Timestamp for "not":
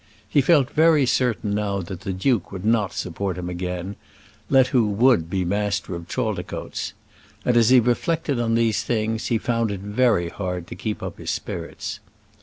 2.65-2.91